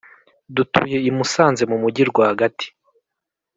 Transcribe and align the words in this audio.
Dutuye 0.55 0.97
I 1.09 1.11
Musanze 1.17 1.63
mu 1.71 1.77
mujyi 1.81 2.03
rwa 2.11 2.27
gati 2.39 2.67